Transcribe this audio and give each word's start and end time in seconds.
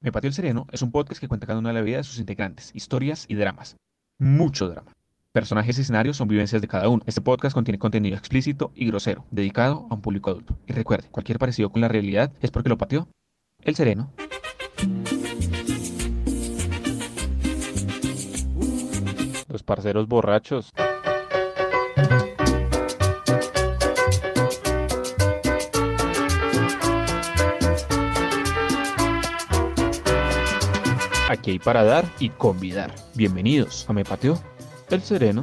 Me 0.00 0.12
Patio 0.12 0.28
el 0.28 0.34
Sereno 0.34 0.68
es 0.70 0.82
un 0.82 0.92
podcast 0.92 1.20
que 1.20 1.26
cuenta 1.26 1.48
cada 1.48 1.58
una 1.58 1.70
de 1.70 1.74
la 1.74 1.80
vida 1.80 1.96
de 1.96 2.04
sus 2.04 2.20
integrantes, 2.20 2.70
historias 2.72 3.24
y 3.26 3.34
dramas. 3.34 3.76
Mucho 4.20 4.68
drama. 4.68 4.92
Personajes 5.32 5.76
y 5.76 5.80
escenarios 5.80 6.16
son 6.16 6.28
vivencias 6.28 6.62
de 6.62 6.68
cada 6.68 6.88
uno. 6.88 7.02
Este 7.06 7.20
podcast 7.20 7.52
contiene 7.52 7.80
contenido 7.80 8.16
explícito 8.16 8.70
y 8.76 8.86
grosero, 8.86 9.24
dedicado 9.32 9.88
a 9.90 9.94
un 9.94 10.00
público 10.00 10.30
adulto. 10.30 10.56
Y 10.68 10.72
recuerde, 10.72 11.08
cualquier 11.10 11.40
parecido 11.40 11.70
con 11.70 11.80
la 11.80 11.88
realidad 11.88 12.32
es 12.40 12.52
porque 12.52 12.68
lo 12.68 12.78
pateó 12.78 13.08
el 13.62 13.74
Sereno. 13.74 14.12
Los 19.48 19.64
parceros 19.64 20.06
borrachos. 20.06 20.70
Aquí 31.28 31.50
hay 31.50 31.58
para 31.58 31.84
dar 31.84 32.10
y 32.18 32.30
convidar. 32.30 32.94
Bienvenidos 33.14 33.84
a 33.86 33.92
Me 33.92 34.02
Pateo 34.02 34.42
el 34.88 35.02
Sereno. 35.02 35.42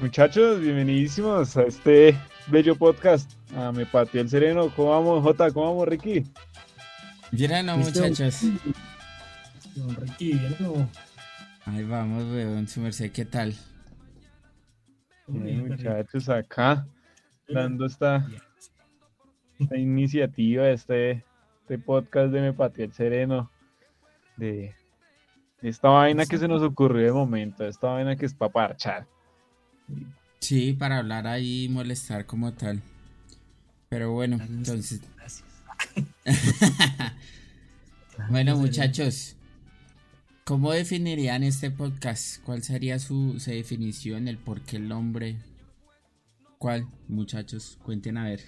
Muchachos, 0.00 0.60
bienvenidísimos 0.60 1.58
a 1.58 1.64
este 1.64 2.18
bello 2.46 2.76
podcast. 2.76 3.30
A 3.54 3.72
Me 3.72 3.84
Pateo 3.84 4.22
el 4.22 4.30
Sereno. 4.30 4.70
¿Cómo 4.74 4.88
vamos, 4.88 5.22
Jota? 5.22 5.50
¿Cómo 5.50 5.66
vamos, 5.66 5.86
Ricky? 5.86 6.24
Bien, 7.30 7.66
no, 7.66 7.76
muchachos. 7.76 8.40
Don 9.74 9.94
Ricky, 9.96 10.32
bien, 10.32 10.56
no. 10.60 10.88
Ahí 11.66 11.82
vamos, 11.84 12.24
weón, 12.24 12.68
su 12.68 12.80
merced, 12.80 13.10
¿qué 13.10 13.24
tal? 13.24 13.54
Bien, 15.26 15.66
muchachos, 15.66 16.28
acá 16.28 16.86
dando 17.48 17.86
esta, 17.86 18.26
esta 19.58 19.76
iniciativa, 19.76 20.68
este, 20.68 21.24
este 21.62 21.78
podcast 21.78 22.32
de 22.32 22.40
Me 22.52 22.54
el 22.76 22.92
Sereno, 22.92 23.50
de, 24.36 24.74
de 25.62 25.68
esta 25.68 25.88
vaina 25.88 26.26
que 26.26 26.36
se 26.36 26.48
nos 26.48 26.62
ocurrió 26.62 27.06
de 27.06 27.12
momento, 27.12 27.66
esta 27.66 27.88
vaina 27.88 28.16
que 28.16 28.26
es 28.26 28.34
para 28.34 28.52
parchar. 28.52 29.06
Sí, 30.40 30.74
para 30.74 30.98
hablar 30.98 31.26
ahí 31.26 31.64
y 31.64 31.68
molestar 31.70 32.26
como 32.26 32.52
tal. 32.52 32.82
Pero 33.88 34.12
bueno, 34.12 34.36
entonces. 34.40 35.00
Gracias. 35.16 35.44
Bueno, 38.30 38.56
muchachos, 38.56 39.36
¿cómo 40.44 40.72
definirían 40.72 41.42
este 41.42 41.70
podcast? 41.70 42.44
¿Cuál 42.44 42.62
sería 42.62 42.98
su, 42.98 43.40
su 43.40 43.50
definición, 43.50 44.28
el 44.28 44.36
por 44.36 44.60
qué 44.60 44.76
el 44.76 44.88
nombre? 44.88 45.36
¿Cuál, 46.58 46.86
muchachos? 47.08 47.78
Cuenten 47.82 48.18
a 48.18 48.24
ver. 48.24 48.40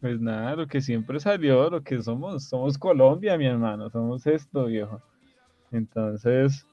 Pues 0.00 0.20
nada, 0.20 0.56
lo 0.56 0.66
que 0.66 0.80
siempre 0.80 1.20
salió, 1.20 1.70
lo 1.70 1.82
que 1.82 2.02
somos, 2.02 2.48
somos 2.48 2.76
Colombia, 2.76 3.38
mi 3.38 3.46
hermano, 3.46 3.88
somos 3.90 4.26
esto, 4.26 4.66
viejo. 4.66 5.00
Entonces, 5.70 6.66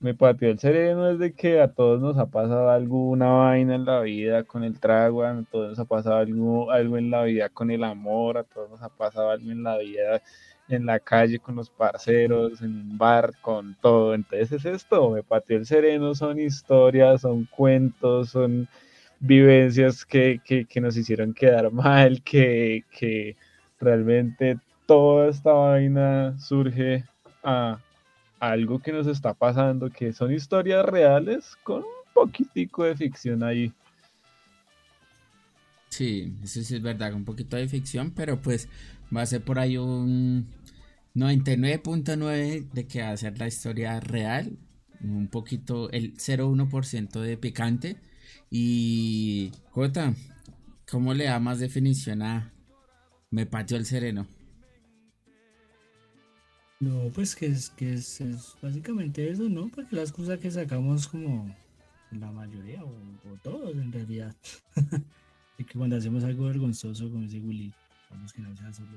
me 0.00 0.14
pateó 0.14 0.50
el 0.50 0.58
sereno 0.58 1.06
desde 1.06 1.34
que 1.34 1.62
a 1.62 1.72
todos 1.72 2.02
nos 2.02 2.18
ha 2.18 2.26
pasado 2.26 2.68
alguna 2.68 3.28
vaina 3.28 3.74
en 3.74 3.86
la 3.86 4.00
vida 4.00 4.44
con 4.44 4.64
el 4.64 4.78
trago, 4.80 5.24
a 5.24 5.42
todos 5.50 5.70
nos 5.70 5.78
ha 5.78 5.84
pasado 5.86 6.16
algo, 6.16 6.70
algo 6.70 6.98
en 6.98 7.10
la 7.10 7.22
vida 7.24 7.48
con 7.48 7.70
el 7.70 7.84
amor, 7.84 8.36
a 8.36 8.44
todos 8.44 8.68
nos 8.70 8.82
ha 8.82 8.90
pasado 8.90 9.30
algo 9.30 9.50
en 9.50 9.62
la 9.62 9.78
vida 9.78 10.20
en 10.68 10.86
la 10.86 10.98
calle 10.98 11.38
con 11.38 11.56
los 11.56 11.70
parceros, 11.70 12.62
en 12.62 12.74
un 12.74 12.98
bar, 12.98 13.32
con 13.40 13.76
todo. 13.80 14.14
Entonces 14.14 14.52
es 14.52 14.64
esto, 14.64 15.10
me 15.10 15.22
pateó 15.22 15.58
el 15.58 15.66
sereno, 15.66 16.14
son 16.14 16.38
historias, 16.38 17.22
son 17.22 17.44
cuentos, 17.46 18.30
son 18.30 18.68
vivencias 19.20 20.04
que, 20.04 20.40
que, 20.44 20.64
que 20.66 20.80
nos 20.80 20.96
hicieron 20.96 21.34
quedar 21.34 21.70
mal, 21.72 22.22
que, 22.22 22.84
que 22.90 23.36
realmente 23.80 24.58
toda 24.86 25.28
esta 25.28 25.52
vaina 25.52 26.38
surge 26.38 27.04
a 27.42 27.78
algo 28.40 28.78
que 28.80 28.92
nos 28.92 29.06
está 29.06 29.34
pasando, 29.34 29.90
que 29.90 30.12
son 30.12 30.32
historias 30.32 30.84
reales 30.84 31.56
con 31.62 31.78
un 31.78 32.12
poquitico 32.12 32.84
de 32.84 32.96
ficción 32.96 33.42
ahí. 33.42 33.72
Sí, 35.88 36.34
eso 36.42 36.60
sí 36.60 36.74
es 36.74 36.82
verdad, 36.82 37.14
un 37.14 37.24
poquito 37.24 37.56
de 37.56 37.68
ficción, 37.68 38.10
pero 38.10 38.40
pues 38.42 38.68
va 39.14 39.22
a 39.22 39.26
ser 39.26 39.44
por 39.44 39.58
ahí 39.58 39.76
un 39.76 40.48
99.9 41.14 42.70
de 42.70 42.86
que 42.86 43.02
va 43.02 43.10
a 43.10 43.16
ser 43.16 43.38
la 43.38 43.46
historia 43.46 44.00
real, 44.00 44.58
un 45.00 45.28
poquito, 45.28 45.90
el 45.90 46.14
0.1% 46.14 47.20
de 47.20 47.36
picante. 47.36 47.96
Y 48.50 49.52
Jota, 49.70 50.14
¿cómo 50.90 51.14
le 51.14 51.24
da 51.24 51.38
más 51.40 51.58
definición 51.58 52.22
a 52.22 52.52
Me 53.30 53.46
pateó 53.46 53.76
el 53.76 53.86
sereno? 53.86 54.26
No, 56.80 57.08
pues 57.14 57.34
que 57.34 57.46
es 57.46 57.70
que 57.70 57.94
es, 57.94 58.20
básicamente 58.60 59.30
eso, 59.30 59.48
¿no? 59.48 59.68
Porque 59.68 59.96
la 59.96 60.02
excusa 60.02 60.38
que 60.38 60.50
sacamos 60.50 61.08
como 61.08 61.54
la 62.10 62.30
mayoría 62.30 62.84
o, 62.84 62.92
todos 63.42 63.74
en 63.76 63.92
realidad. 63.92 64.34
de 65.58 65.64
que 65.64 65.78
cuando 65.78 65.96
hacemos 65.96 66.24
algo 66.24 66.44
vergonzoso, 66.44 67.10
como 67.10 67.22
dice 67.22 67.40
Willy, 67.40 67.72
vamos 68.14 68.32
que 68.32 68.42
no 68.42 68.56
sea 68.56 68.72
solo 68.72 68.88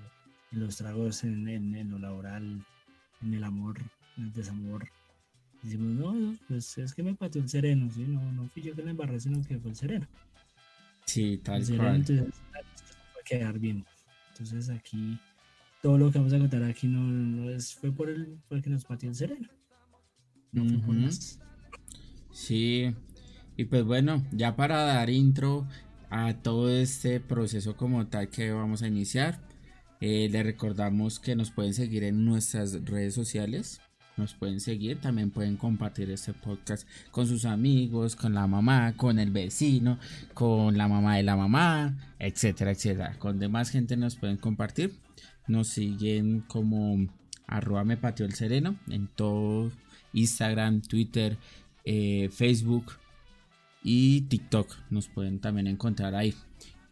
en 0.51 0.59
los 0.59 0.77
tragos, 0.77 1.23
en, 1.23 1.47
en- 1.47 1.75
en 1.75 1.89
lo 1.91 1.99
laboral, 1.99 2.63
en 3.21 3.33
el 3.33 3.43
amor, 3.43 3.77
en 4.17 4.23
el 4.25 4.33
desamor. 4.33 4.87
Decimos, 5.63 5.91
no, 5.93 6.35
pues 6.47 6.77
es 6.77 6.93
que 6.93 7.03
me 7.03 7.15
pateó 7.15 7.41
el 7.41 7.49
sereno, 7.49 7.89
¿sí? 7.91 8.03
No, 8.03 8.31
no 8.31 8.47
fui 8.49 8.61
yo 8.63 8.75
que 8.75 8.83
la 8.83 8.91
embarré, 8.91 9.19
sino 9.19 9.41
que 9.43 9.57
fue 9.59 9.71
el 9.71 9.75
sereno. 9.75 10.07
Sí, 11.05 11.37
tal 11.43 11.61
El 11.61 11.65
sereno, 11.65 11.83
cual. 11.85 11.95
entonces, 11.97 12.41
va 12.55 12.59
a 13.19 13.23
quedar 13.25 13.59
bien. 13.59 13.85
Entonces 14.31 14.69
aquí, 14.69 15.17
todo 15.81 15.97
lo 15.97 16.11
que 16.11 16.19
vamos 16.19 16.33
a 16.33 16.39
contar 16.39 16.63
aquí 16.63 16.87
no, 16.87 17.01
no 17.01 17.49
es, 17.49 17.73
fue 17.75 17.91
por 17.91 18.09
el, 18.09 18.37
porque 18.47 18.69
nos 18.69 18.85
pateó 18.85 19.09
el 19.09 19.15
sereno. 19.15 19.47
No 20.51 20.63
fue 20.65 20.77
por 20.79 20.95
Ujú. 20.95 21.01
más. 21.01 21.39
Sí, 22.31 22.93
y 23.55 23.65
pues 23.65 23.83
bueno, 23.83 24.23
ya 24.31 24.55
para 24.55 24.83
dar 24.83 25.09
intro 25.09 25.67
a 26.09 26.33
todo 26.35 26.69
este 26.69 27.19
proceso 27.19 27.75
como 27.75 28.07
tal 28.07 28.29
que 28.29 28.51
vamos 28.51 28.81
a 28.81 28.87
iniciar, 28.87 29.39
eh, 29.99 30.29
les 30.31 30.45
recordamos 30.45 31.19
que 31.19 31.35
nos 31.35 31.51
pueden 31.51 31.73
seguir 31.73 32.03
en 32.03 32.23
nuestras 32.25 32.85
redes 32.85 33.13
sociales, 33.13 33.81
nos 34.15 34.33
pueden 34.33 34.59
seguir, 34.59 34.99
también 34.99 35.29
pueden 35.29 35.57
compartir 35.57 36.09
este 36.09 36.33
podcast 36.33 36.87
con 37.11 37.27
sus 37.27 37.45
amigos, 37.45 38.15
con 38.15 38.33
la 38.33 38.47
mamá, 38.47 38.93
con 38.97 39.19
el 39.19 39.31
vecino, 39.31 39.99
con 40.33 40.77
la 40.77 40.87
mamá 40.87 41.17
de 41.17 41.23
la 41.23 41.35
mamá, 41.35 41.95
etcétera, 42.19 42.71
etcétera. 42.71 43.15
Con 43.19 43.39
demás 43.39 43.69
gente 43.69 43.95
nos 43.95 44.15
pueden 44.15 44.37
compartir. 44.37 44.95
Nos 45.47 45.67
siguen 45.69 46.41
como 46.41 47.07
arroba 47.45 47.85
me 47.85 47.97
el 48.01 48.33
sereno 48.33 48.75
en 48.89 49.07
todo 49.07 49.71
Instagram, 50.13 50.81
Twitter, 50.81 51.37
eh, 51.85 52.29
Facebook 52.31 52.93
y 53.89 54.21
TikTok. 54.23 54.67
Nos 54.89 55.07
pueden 55.07 55.39
también 55.39 55.65
encontrar 55.67 56.13
ahí. 56.13 56.33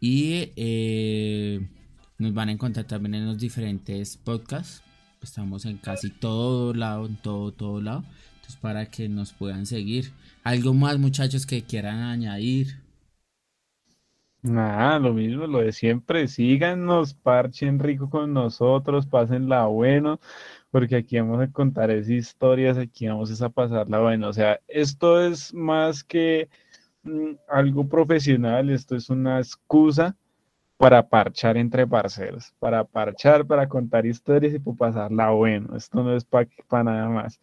Y 0.00 0.52
eh, 0.56 1.60
nos 2.16 2.32
van 2.32 2.48
a 2.48 2.52
encontrar 2.52 2.86
también 2.86 3.16
en 3.16 3.26
los 3.26 3.38
diferentes 3.38 4.16
podcasts. 4.16 4.82
Estamos 5.22 5.66
en 5.66 5.76
casi 5.76 6.08
todo 6.08 6.72
lado, 6.72 7.04
en 7.04 7.16
todo, 7.16 7.52
todo 7.52 7.82
lado. 7.82 8.02
Entonces, 8.36 8.56
para 8.56 8.86
que 8.86 9.10
nos 9.10 9.34
puedan 9.34 9.66
seguir. 9.66 10.12
¿Algo 10.42 10.72
más, 10.72 10.98
muchachos, 10.98 11.44
que 11.44 11.64
quieran 11.64 11.98
añadir? 11.98 12.80
Nada, 14.40 14.98
lo 14.98 15.12
mismo, 15.12 15.46
lo 15.46 15.58
de 15.58 15.72
siempre. 15.72 16.28
Síganos, 16.28 17.12
parchen 17.12 17.78
rico 17.78 18.08
con 18.08 18.32
nosotros, 18.32 19.06
pásenla 19.06 19.66
bueno, 19.66 20.18
porque 20.70 20.96
aquí 20.96 21.18
vamos 21.18 21.42
a 21.42 21.52
contar 21.52 21.90
esas 21.90 22.10
historias, 22.10 22.78
aquí 22.78 23.06
vamos 23.06 23.42
a 23.42 23.50
pasarla 23.50 23.98
bueno. 23.98 24.28
O 24.28 24.32
sea, 24.32 24.60
esto 24.68 25.20
es 25.20 25.52
más 25.52 26.02
que 26.04 26.48
algo 27.48 27.86
profesional, 27.88 28.70
esto 28.70 28.96
es 28.96 29.10
una 29.10 29.38
excusa 29.38 30.16
para 30.76 31.06
parchar 31.08 31.56
entre 31.56 31.86
parceros, 31.86 32.52
para 32.58 32.84
parchar, 32.84 33.46
para 33.46 33.68
contar 33.68 34.04
historias 34.04 34.54
y 34.54 34.58
para 34.58 34.76
pasarla 34.76 35.30
bueno. 35.30 35.76
Esto 35.76 36.02
no 36.02 36.14
es 36.14 36.24
para 36.24 36.48
nada 36.84 37.08
más. 37.08 37.40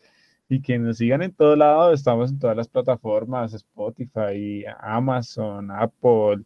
Y 0.49 0.61
que 0.61 0.77
nos 0.77 0.97
sigan 0.97 1.23
en 1.23 1.31
todo 1.33 1.55
lado, 1.55 1.93
estamos 1.93 2.29
en 2.29 2.37
todas 2.37 2.55
las 2.55 2.67
plataformas, 2.67 3.53
Spotify, 3.53 4.65
Amazon, 4.79 5.71
Apple. 5.71 6.43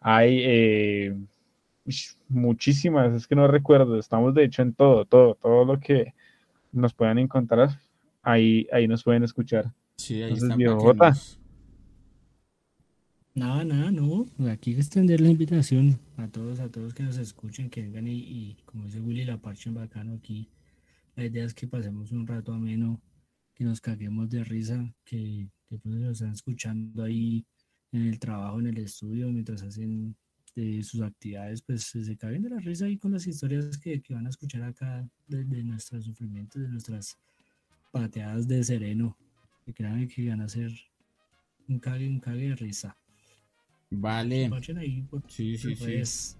Hay 0.00 0.40
eh, 0.44 1.16
muchísimas, 2.28 3.12
es 3.14 3.26
que 3.26 3.34
no 3.34 3.48
recuerdo, 3.48 3.98
estamos 3.98 4.34
de 4.34 4.44
hecho 4.44 4.62
en 4.62 4.74
todo, 4.74 5.04
todo, 5.06 5.34
todo 5.34 5.64
lo 5.64 5.80
que 5.80 6.14
nos 6.70 6.94
puedan 6.94 7.18
encontrar, 7.18 7.70
ahí, 8.22 8.68
ahí 8.72 8.86
nos 8.86 9.02
pueden 9.02 9.24
escuchar. 9.24 9.72
Sí, 9.96 10.16
ahí 10.22 10.34
Entonces, 10.34 10.44
está. 10.44 10.56
viejo 10.56 10.74
para 10.74 10.82
que 10.92 10.98
Jota. 10.98 11.08
nos- 11.10 11.38
Nada, 13.38 13.64
nada, 13.64 13.92
no. 13.92 14.26
Aquí 14.50 14.72
extender 14.72 15.20
la 15.20 15.28
invitación 15.28 16.00
a 16.16 16.26
todos, 16.26 16.58
a 16.58 16.68
todos 16.68 16.92
que 16.92 17.04
nos 17.04 17.18
escuchen, 17.18 17.70
que 17.70 17.82
vengan 17.82 18.08
y, 18.08 18.56
como 18.64 18.86
dice 18.86 18.98
Willy, 18.98 19.24
la 19.24 19.40
parchen 19.40 19.74
bacano 19.74 20.14
aquí. 20.14 20.50
La 21.14 21.24
idea 21.24 21.44
es 21.44 21.54
que 21.54 21.68
pasemos 21.68 22.10
un 22.10 22.26
rato 22.26 22.52
ameno, 22.52 23.00
que 23.54 23.62
nos 23.62 23.80
caguemos 23.80 24.28
de 24.28 24.42
risa, 24.42 24.92
que, 25.04 25.48
que 25.68 25.78
pues 25.78 25.94
lo 25.94 26.10
están 26.10 26.32
escuchando 26.32 27.04
ahí 27.04 27.46
en 27.92 28.08
el 28.08 28.18
trabajo, 28.18 28.58
en 28.58 28.66
el 28.66 28.78
estudio, 28.78 29.28
mientras 29.28 29.62
hacen 29.62 30.16
de 30.56 30.82
sus 30.82 31.02
actividades, 31.02 31.62
pues 31.62 31.84
se 31.84 32.16
caguen 32.16 32.42
de 32.42 32.50
la 32.50 32.58
risa 32.58 32.86
ahí 32.86 32.98
con 32.98 33.12
las 33.12 33.28
historias 33.28 33.78
que, 33.78 34.02
que 34.02 34.14
van 34.14 34.26
a 34.26 34.30
escuchar 34.30 34.64
acá 34.64 35.08
de, 35.28 35.44
de 35.44 35.62
nuestros 35.62 36.06
sufrimientos, 36.06 36.60
de 36.60 36.68
nuestras 36.68 37.16
pateadas 37.92 38.48
de 38.48 38.64
sereno, 38.64 39.16
que 39.64 39.72
crean 39.72 40.08
que 40.08 40.28
van 40.28 40.40
a 40.40 40.48
ser 40.48 40.72
un 41.68 41.78
cague, 41.78 42.08
un 42.08 42.18
cague 42.18 42.48
de 42.48 42.56
risa. 42.56 42.96
Vale. 43.90 44.50
Ahí 44.78 45.02
por 45.02 45.22
Sí, 45.30 45.56
sí, 45.56 45.74
sí. 45.74 45.84
redes. 45.86 46.36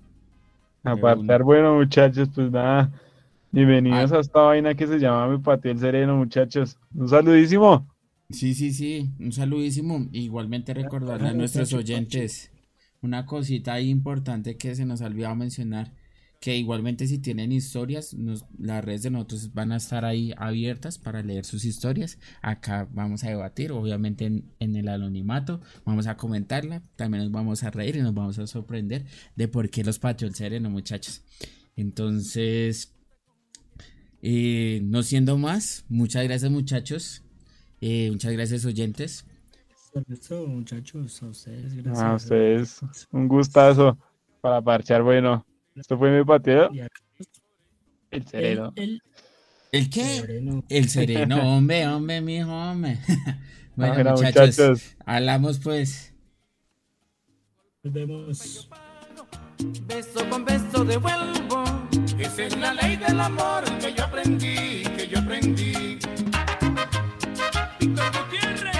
De 0.85 0.91
Apartar, 0.91 1.43
bueno, 1.43 1.77
muchachos, 1.77 2.29
pues 2.35 2.51
nada. 2.51 2.93
Bienvenidos 3.51 4.13
Ah. 4.13 4.17
a 4.19 4.21
esta 4.21 4.41
vaina 4.43 4.75
que 4.75 4.87
se 4.87 4.99
llama 4.99 5.29
Mi 5.29 5.39
Patio 5.39 5.71
el 5.71 5.79
Sereno, 5.79 6.17
muchachos. 6.17 6.79
Un 6.95 7.09
saludísimo. 7.09 7.87
Sí, 8.31 8.55
sí, 8.55 8.73
sí, 8.73 9.11
un 9.19 9.33
saludísimo. 9.33 10.07
Igualmente 10.13 10.75
recordarle 10.75 11.29
a 11.29 11.33
nuestros 11.33 11.73
oyentes 11.73 12.51
una 13.01 13.25
cosita 13.25 13.73
ahí 13.75 13.89
importante 13.89 14.57
que 14.57 14.75
se 14.75 14.85
nos 14.85 15.01
ha 15.01 15.07
olvidado 15.07 15.35
mencionar, 15.35 15.93
que 16.41 16.57
igualmente 16.57 17.07
si 17.09 17.19
tienen 17.19 17.51
historias, 17.53 18.15
nos- 18.15 18.45
las 18.59 18.85
redes 18.85 19.03
de 19.03 19.11
nosotros 19.11 19.53
van 19.55 19.73
a 19.73 19.77
estar 19.77 20.05
ahí 20.05 20.33
abiertas 20.37 20.99
para 20.99 21.23
leer 21.23 21.45
sus 21.45 21.65
historias. 21.65 22.19
Acá 22.43 22.89
vamos 22.93 23.25
a 23.25 23.29
debatir, 23.31 23.73
obviamente 23.73 24.25
en, 24.27 24.45
en 24.61 24.77
el 24.77 24.89
anonimato, 24.89 25.61
vamos 25.85 26.07
a 26.07 26.17
comentarla, 26.17 26.83
también 26.97 27.25
nos 27.25 27.33
vamos 27.33 27.65
a 27.65 27.71
reír 27.71 27.97
y 27.97 28.03
nos 28.03 28.15
vamos 28.15 28.39
a 28.39 28.47
sorprender 28.47 29.05
de 29.37 29.49
por 29.49 29.69
qué 29.71 29.83
los 29.85 29.99
pateó 29.99 30.29
el 30.29 30.35
sereno, 30.35 30.71
muchachos. 30.71 31.23
Entonces, 31.77 32.95
eh, 34.23 34.81
no 34.85 35.03
siendo 35.03 35.39
más, 35.39 35.85
muchas 35.89 36.25
gracias 36.25 36.51
muchachos. 36.51 37.23
Eh, 37.81 38.11
muchas 38.11 38.33
gracias 38.33 38.65
oyentes. 38.65 39.25
Eso, 40.11 40.47
muchachos, 40.47 41.23
a 41.23 41.27
ustedes, 41.27 41.75
gracias. 41.75 42.03
A 42.03 42.15
ustedes, 42.15 42.81
un 43.11 43.29
gustazo 43.29 43.99
para 44.41 44.61
parchar, 44.63 45.03
bueno. 45.03 45.45
Esto 45.81 45.99
fue 45.99 46.11
Mi 46.11 46.21
acá, 46.21 46.71
el 48.11 48.27
Sereno. 48.27 48.73
el, 48.77 49.03
¿El 49.73 49.81
el 49.83 49.91
qué? 49.91 50.05
sereno. 50.05 50.65
El 50.69 50.89
sereno, 50.89 51.37
hombre, 51.57 51.87
hombre, 51.87 52.21
mijo, 52.21 52.53
hombre. 52.53 52.99
Bueno, 53.77 53.95
Bueno, 53.95 54.11
muchachos, 54.15 54.59
muchachos. 54.59 54.97
hablamos 55.07 55.61
pues. 55.61 56.13
Nos 57.85 57.93
vemos. 57.93 58.69
Beso 59.87 60.29
con 60.29 60.45
beso 60.45 60.85
devuelvo. 60.85 61.63
Esa 62.19 62.43
es 62.43 62.57
la 62.57 62.75
ley 62.75 62.97
del 62.97 63.21
amor 63.21 63.63
que 63.79 63.95
yo 63.95 64.05
aprendí, 64.05 64.83
que 64.97 65.07
yo 65.09 65.21
aprendí. 65.21 65.99
Víctor 67.79 68.11
Gutiérrez. 68.13 68.78